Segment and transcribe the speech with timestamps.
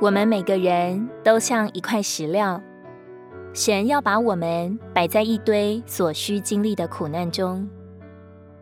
[0.00, 2.58] 我们每个人都像一块石料，
[3.52, 7.68] 神要把我们摆在一堆所需经历的苦难中。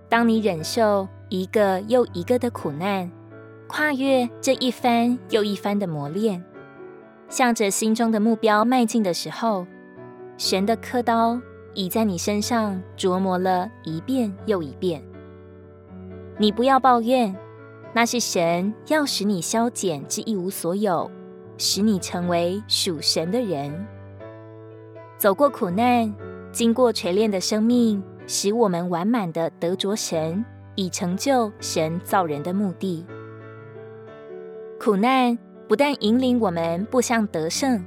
[0.08, 3.08] 当你忍受一个又一个的苦难，
[3.68, 6.44] 跨越这一番又一番的磨练，
[7.28, 9.64] 向着心中的目标迈进的时候，
[10.36, 11.40] 神的刻刀
[11.72, 15.00] 已在你身上琢磨了一遍又一遍。
[16.36, 17.32] 你不要抱怨，
[17.92, 21.08] 那是神要使你消减至一无所有。
[21.58, 23.86] 使你成为属神的人，
[25.18, 26.14] 走过苦难，
[26.52, 30.44] 经过锤炼的生命，使我们完满的得着神，
[30.76, 33.04] 以成就神造人的目的。
[34.80, 37.84] 苦难不但引领我们步向得胜，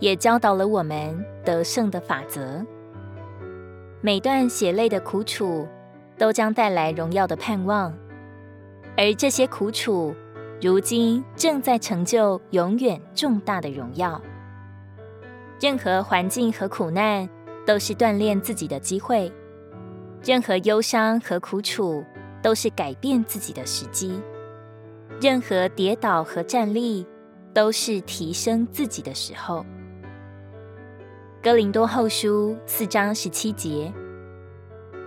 [0.00, 2.66] 也教导了我们得胜的法则。
[4.00, 5.66] 每段血泪的苦楚，
[6.18, 7.96] 都将带来荣耀的盼望，
[8.96, 10.12] 而这些苦楚，
[10.60, 14.20] 如今正在成就永远重大的荣耀。
[15.60, 17.28] 任何环境和苦难
[17.66, 19.30] 都是锻炼自己的机会，
[20.24, 22.02] 任何忧伤和苦楚
[22.42, 24.20] 都是改变自己的时机，
[25.20, 27.06] 任何跌倒和站立
[27.52, 29.64] 都是提升自己的时候。
[31.42, 33.92] 哥林多后书四章十七节，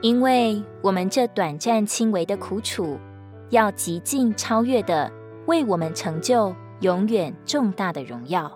[0.01, 2.97] 因为我们这短暂轻微的苦楚，
[3.49, 5.11] 要极尽超越的。
[5.49, 8.51] 为我们成就永远重大的荣耀。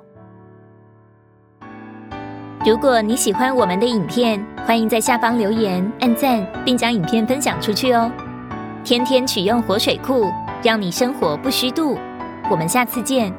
[2.64, 8.12] 如果你喜欢我们的影片，欢迎在下方留言、按赞，并将影片分享出去哦。
[8.84, 11.98] 天天取用活水库，让你生活不虚度。
[12.48, 13.34] 我们下次见。